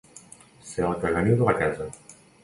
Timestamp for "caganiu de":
1.03-1.49